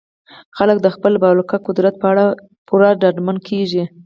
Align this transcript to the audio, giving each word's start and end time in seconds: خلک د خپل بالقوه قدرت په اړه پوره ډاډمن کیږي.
خلک 0.57 0.77
د 0.81 0.87
خپل 0.95 1.13
بالقوه 1.23 1.63
قدرت 1.67 1.95
په 2.01 2.07
اړه 2.11 2.25
پوره 2.67 2.89
ډاډمن 3.01 3.37
کیږي. 3.47 3.83